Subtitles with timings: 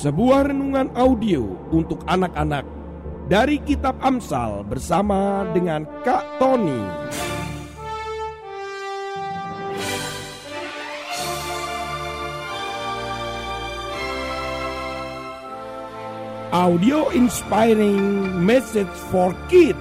[0.00, 2.64] Sebuah renungan audio untuk anak-anak
[3.28, 6.80] dari Kitab Amsal bersama dengan Kak Tony.
[16.48, 19.76] Audio inspiring message for kids.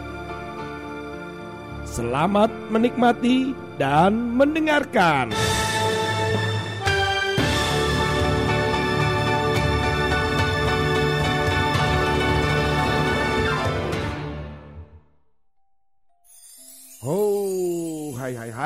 [1.87, 5.31] Selamat menikmati dan mendengarkan.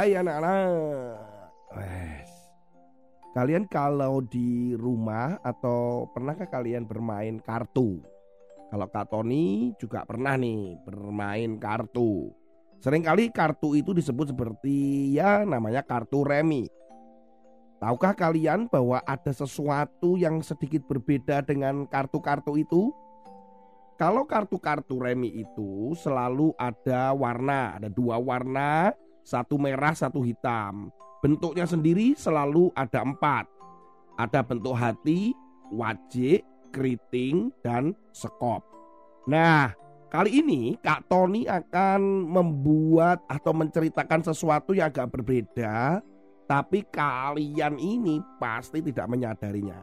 [0.03, 1.15] Hai anak-anak.
[1.79, 2.31] Wes.
[3.31, 8.03] Kalian kalau di rumah atau pernahkah kalian bermain kartu?
[8.67, 12.35] Kalau Kak Tony juga pernah nih bermain kartu.
[12.83, 16.67] Seringkali kartu itu disebut seperti ya namanya kartu remi.
[17.79, 22.91] Tahukah kalian bahwa ada sesuatu yang sedikit berbeda dengan kartu-kartu itu?
[23.95, 28.91] Kalau kartu-kartu remi itu selalu ada warna, ada dua warna,
[29.23, 30.91] satu merah, satu hitam.
[31.23, 33.47] Bentuknya sendiri selalu ada empat.
[34.19, 35.33] Ada bentuk hati,
[35.73, 38.61] wajik, keriting, dan sekop.
[39.25, 39.71] Nah,
[40.11, 46.03] kali ini Kak Tony akan membuat atau menceritakan sesuatu yang agak berbeda,
[46.45, 49.81] tapi kalian ini pasti tidak menyadarinya.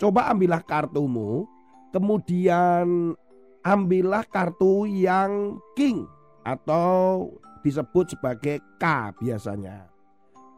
[0.00, 1.44] Coba ambillah kartumu,
[1.92, 3.12] kemudian
[3.60, 6.08] ambillah kartu yang king
[6.40, 7.28] atau
[7.60, 8.84] disebut sebagai K
[9.20, 9.88] biasanya.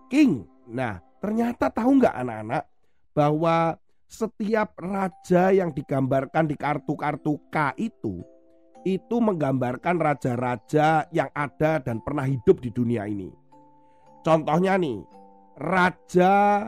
[0.09, 0.47] King.
[0.71, 2.65] Nah, ternyata tahu nggak anak-anak
[3.13, 8.21] bahwa setiap raja yang digambarkan di kartu-kartu K itu
[8.83, 13.31] itu menggambarkan raja-raja yang ada dan pernah hidup di dunia ini.
[14.27, 15.03] Contohnya nih,
[15.59, 16.67] Raja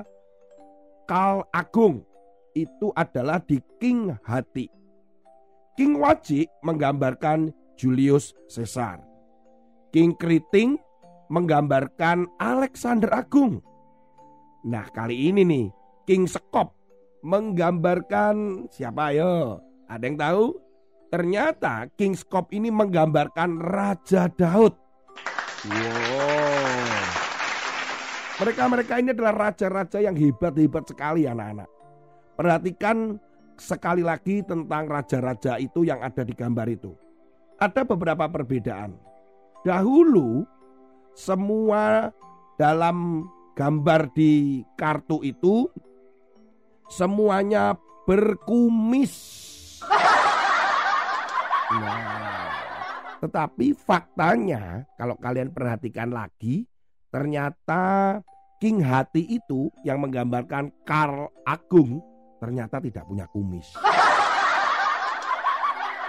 [1.04, 2.06] Kal Agung
[2.54, 4.70] itu adalah di King Hati.
[5.74, 9.02] King Wajik menggambarkan Julius Caesar.
[9.94, 10.74] King Keriting
[11.30, 13.62] menggambarkan Alexander Agung.
[14.66, 15.66] Nah kali ini nih
[16.02, 16.74] King Sekop
[17.22, 19.62] menggambarkan siapa ayo?
[19.86, 20.44] Ada yang tahu?
[21.14, 24.74] Ternyata King Sekop ini menggambarkan Raja Daud.
[25.62, 26.98] Wow.
[28.42, 31.70] Mereka-mereka ini adalah raja-raja yang hebat-hebat sekali anak-anak.
[32.34, 33.14] Perhatikan
[33.54, 36.90] sekali lagi tentang raja-raja itu yang ada di gambar itu.
[37.62, 39.13] Ada beberapa perbedaan.
[39.64, 40.44] Dahulu
[41.16, 42.12] semua
[42.60, 43.24] dalam
[43.56, 45.72] gambar di kartu itu
[46.92, 47.72] semuanya
[48.04, 49.14] berkumis.
[51.74, 52.54] Nah,
[53.18, 56.70] tetapi faktanya kalau kalian perhatikan lagi
[57.10, 58.22] ternyata
[58.62, 61.98] King Hati itu yang menggambarkan Karl Agung
[62.38, 63.74] ternyata tidak punya kumis.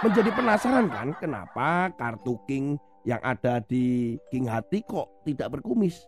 [0.06, 6.06] Menjadi penasaran kan kenapa kartu King yang ada di King Hati kok tidak berkumis?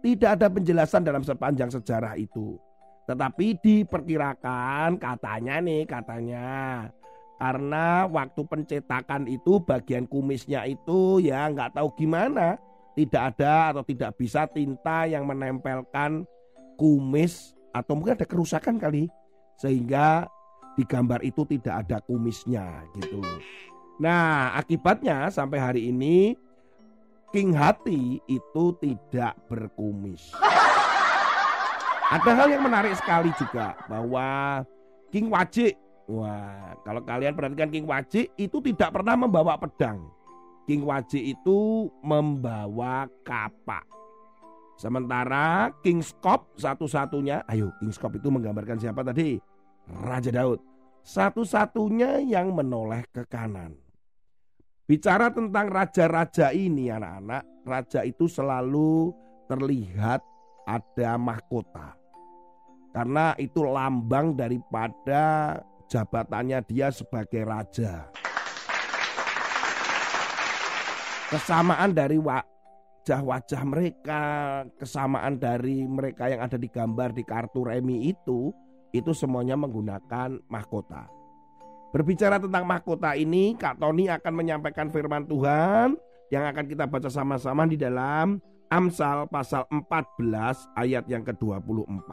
[0.00, 2.56] Tidak ada penjelasan dalam sepanjang sejarah itu.
[3.04, 6.48] Tetapi diperkirakan katanya nih katanya
[7.36, 12.56] karena waktu pencetakan itu bagian kumisnya itu ya nggak tahu gimana
[12.96, 16.24] tidak ada atau tidak bisa tinta yang menempelkan
[16.80, 19.12] kumis atau mungkin ada kerusakan kali
[19.60, 20.24] sehingga
[20.76, 23.24] di gambar itu tidak ada kumisnya gitu.
[23.96, 26.36] Nah, akibatnya sampai hari ini
[27.32, 30.36] King Hati itu tidak berkumis.
[32.06, 34.62] Ada hal yang menarik sekali juga bahwa
[35.10, 35.74] King Wajik,
[36.06, 40.06] wah kalau kalian perhatikan King Wajik itu tidak pernah membawa pedang.
[40.70, 43.82] King Wajik itu membawa kapak.
[44.76, 49.40] Sementara King Skop satu-satunya, ayo King Skop itu menggambarkan siapa tadi?
[49.86, 50.60] Raja Daud.
[51.06, 53.78] Satu-satunya yang menoleh ke kanan.
[54.86, 59.10] Bicara tentang raja-raja ini anak-anak, raja itu selalu
[59.50, 60.22] terlihat
[60.66, 61.94] ada mahkota.
[62.90, 68.10] Karena itu lambang daripada jabatannya dia sebagai raja.
[71.26, 74.22] Kesamaan dari wajah-wajah mereka,
[74.78, 78.54] kesamaan dari mereka yang ada di gambar di kartu remi itu,
[78.90, 81.06] itu semuanya menggunakan mahkota.
[81.94, 85.96] Berbicara tentang mahkota ini, Kak Tony akan menyampaikan firman Tuhan
[86.28, 92.10] yang akan kita baca sama-sama di dalam Amsal pasal 14 ayat yang ke-24.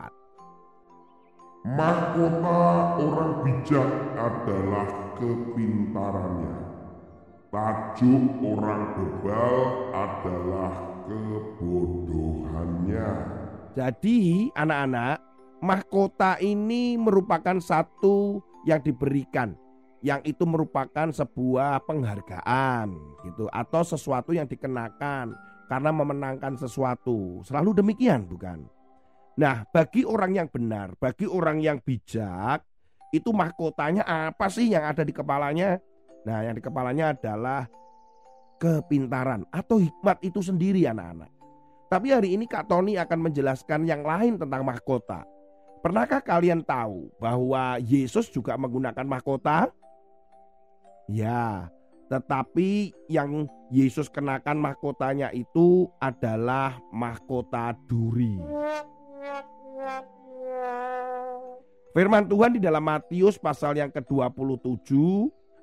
[1.64, 2.62] Mahkota
[3.02, 4.88] orang bijak adalah
[5.18, 6.56] kepintarannya.
[7.50, 9.58] Tajuk orang bebal
[9.94, 10.74] adalah
[11.10, 13.10] kebodohannya.
[13.74, 15.18] Jadi anak-anak,
[15.64, 19.56] mahkota ini merupakan satu yang diberikan
[20.04, 22.92] yang itu merupakan sebuah penghargaan
[23.24, 25.32] gitu atau sesuatu yang dikenakan
[25.72, 27.40] karena memenangkan sesuatu.
[27.48, 28.68] Selalu demikian, bukan?
[29.40, 32.68] Nah, bagi orang yang benar, bagi orang yang bijak,
[33.16, 35.80] itu mahkotanya apa sih yang ada di kepalanya?
[36.28, 37.64] Nah, yang di kepalanya adalah
[38.60, 41.32] kepintaran atau hikmat itu sendiri anak-anak.
[41.88, 45.33] Tapi hari ini Kak Tony akan menjelaskan yang lain tentang mahkota.
[45.84, 49.68] Pernahkah kalian tahu bahwa Yesus juga menggunakan mahkota?
[51.12, 51.68] Ya,
[52.08, 58.40] tetapi yang Yesus kenakan mahkotanya itu adalah mahkota duri.
[61.92, 64.88] Firman Tuhan di dalam Matius pasal yang ke-27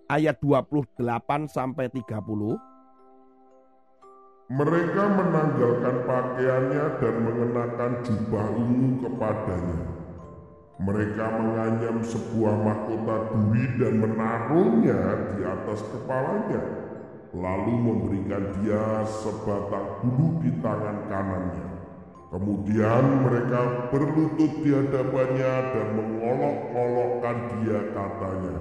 [0.04, 2.60] ayat 28 sampai 30.
[4.52, 9.99] Mereka menanggalkan pakaiannya dan mengenakan jubah ungu kepadanya
[10.80, 15.00] mereka menganyam sebuah mahkota duri dan menaruhnya
[15.36, 16.62] di atas kepalanya,
[17.36, 21.68] lalu memberikan dia sebatang bulu di tangan kanannya.
[22.32, 28.56] Kemudian mereka berlutut di hadapannya dan mengolok-olokkan dia katanya,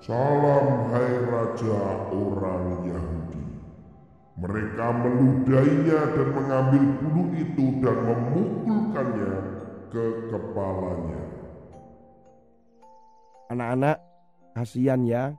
[0.00, 1.80] Salam hai Raja
[2.14, 3.44] orang Yahudi.
[4.38, 9.34] Mereka meludainya dan mengambil bulu itu dan memukulkannya
[9.90, 11.27] ke kepalanya.
[13.48, 13.96] Anak-anak,
[14.52, 15.32] kasihan ya.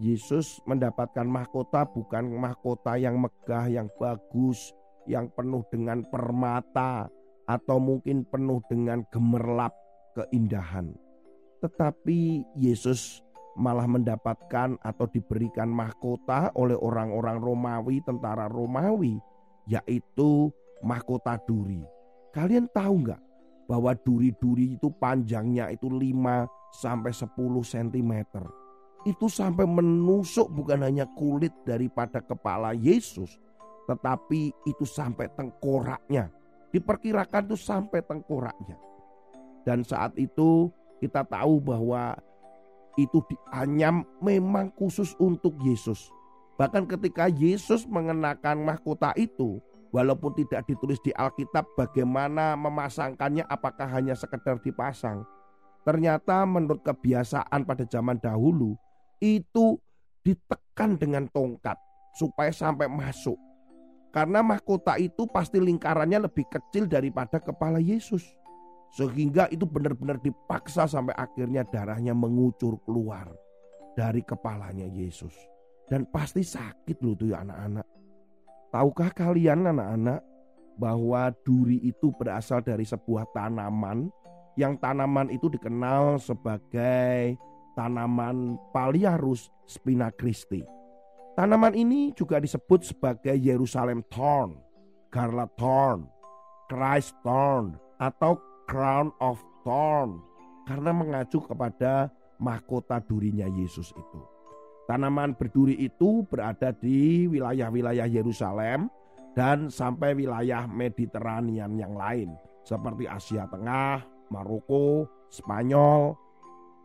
[0.00, 4.72] Yesus mendapatkan mahkota bukan mahkota yang megah, yang bagus,
[5.04, 7.12] yang penuh dengan permata,
[7.44, 9.76] atau mungkin penuh dengan gemerlap
[10.16, 10.96] keindahan.
[11.60, 13.20] Tetapi Yesus
[13.60, 19.20] malah mendapatkan atau diberikan mahkota oleh orang-orang Romawi, tentara Romawi,
[19.68, 20.48] yaitu
[20.80, 21.84] mahkota duri.
[22.32, 23.20] Kalian tahu nggak
[23.68, 27.30] bahwa duri-duri itu panjangnya itu 5 sampai 10
[27.66, 28.14] cm.
[29.08, 33.40] Itu sampai menusuk bukan hanya kulit daripada kepala Yesus,
[33.88, 36.28] tetapi itu sampai tengkoraknya.
[36.70, 38.76] Diperkirakan itu sampai tengkoraknya.
[39.64, 40.70] Dan saat itu
[41.00, 42.14] kita tahu bahwa
[43.00, 46.12] itu dianyam memang khusus untuk Yesus.
[46.60, 49.56] Bahkan ketika Yesus mengenakan mahkota itu,
[49.96, 55.24] walaupun tidak ditulis di Alkitab bagaimana memasangkannya apakah hanya sekedar dipasang,
[55.80, 58.76] Ternyata menurut kebiasaan pada zaman dahulu
[59.20, 59.80] itu
[60.20, 61.76] ditekan dengan tongkat
[62.16, 63.36] supaya sampai masuk.
[64.10, 68.26] Karena mahkota itu pasti lingkarannya lebih kecil daripada kepala Yesus.
[68.90, 73.30] Sehingga itu benar-benar dipaksa sampai akhirnya darahnya mengucur keluar
[73.94, 75.32] dari kepalanya Yesus.
[75.86, 77.86] Dan pasti sakit loh tuh ya anak-anak.
[78.74, 80.20] Tahukah kalian anak-anak
[80.74, 84.10] bahwa duri itu berasal dari sebuah tanaman
[84.58, 87.38] yang tanaman itu dikenal sebagai
[87.78, 90.62] tanaman Paliarus spinakristi.
[91.38, 94.58] Tanaman ini juga disebut sebagai Yerusalem thorn,
[95.08, 96.04] Garla thorn,
[96.66, 98.36] Christ thorn, atau
[98.66, 100.20] crown of thorn
[100.66, 104.20] karena mengacu kepada mahkota durinya Yesus itu.
[104.86, 108.90] Tanaman berduri itu berada di wilayah-wilayah Yerusalem
[109.38, 112.34] dan sampai wilayah Mediterania yang lain
[112.66, 116.14] seperti Asia Tengah, Maroko, Spanyol,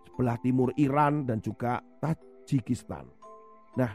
[0.09, 3.05] sebelah timur Iran dan juga Tajikistan.
[3.77, 3.93] Nah,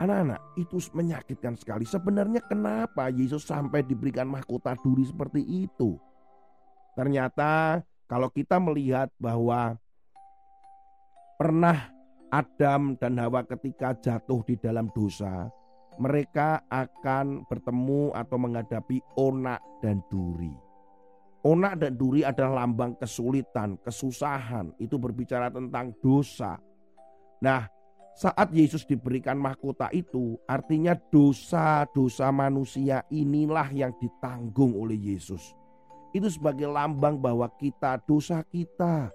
[0.00, 1.84] anak-anak itu menyakitkan sekali.
[1.84, 5.96] Sebenarnya kenapa Yesus sampai diberikan mahkota duri seperti itu?
[6.96, 9.76] Ternyata kalau kita melihat bahwa
[11.36, 11.92] pernah
[12.32, 15.46] Adam dan Hawa ketika jatuh di dalam dosa,
[15.96, 20.65] mereka akan bertemu atau menghadapi onak dan duri.
[21.46, 24.74] Onak dan duri adalah lambang kesulitan, kesusahan.
[24.82, 26.58] Itu berbicara tentang dosa.
[27.38, 27.70] Nah,
[28.18, 35.54] saat Yesus diberikan mahkota itu, artinya dosa-dosa manusia inilah yang ditanggung oleh Yesus.
[36.10, 39.14] Itu sebagai lambang bahwa kita, dosa kita.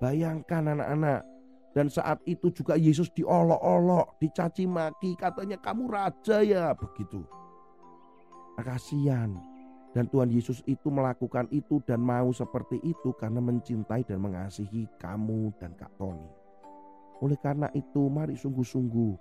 [0.00, 1.20] Bayangkan anak-anak,
[1.74, 7.20] dan saat itu juga Yesus diolok-olok, dicaci maki, katanya kamu raja ya, begitu.
[8.54, 9.34] Kasihan,
[9.94, 15.54] dan Tuhan Yesus itu melakukan itu dan mau seperti itu karena mencintai dan mengasihi kamu
[15.62, 16.26] dan Kak Tony.
[17.22, 19.14] Oleh karena itu mari sungguh-sungguh.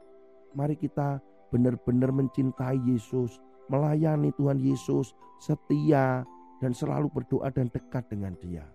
[0.57, 1.21] Mari kita
[1.53, 3.37] benar-benar mencintai Yesus.
[3.69, 6.25] Melayani Tuhan Yesus setia
[6.59, 8.65] dan selalu berdoa dan dekat dengan dia.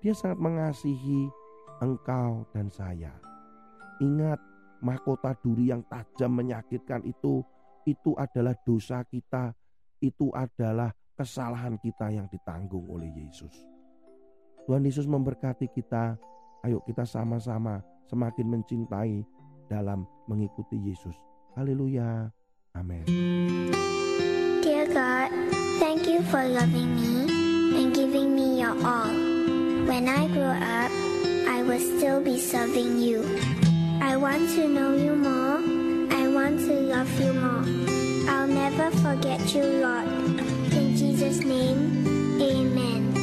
[0.00, 1.28] Dia sangat mengasihi
[1.82, 3.12] engkau dan saya.
[4.00, 4.40] Ingat
[4.80, 7.44] mahkota duri yang tajam menyakitkan itu
[7.84, 9.52] itu adalah dosa kita,
[10.00, 10.88] itu adalah
[11.20, 13.52] kesalahan kita yang ditanggung oleh Yesus.
[14.64, 16.16] Tuhan Yesus memberkati kita.
[16.64, 19.20] Ayo kita sama-sama semakin mencintai
[19.68, 21.12] dalam mengikuti Yesus.
[21.60, 22.32] Haleluya.
[22.72, 23.04] Amin.
[24.64, 25.28] Dear God,
[25.76, 27.28] thank you for loving me
[27.76, 29.12] and giving me your all.
[29.84, 30.92] When I grow up,
[31.48, 33.20] I will still be serving you.
[34.00, 35.60] I want to know you more.
[36.12, 37.68] I want to love you more.
[38.30, 40.49] I'll never forget you, Lord.
[41.20, 43.19] Jesus' name, amen.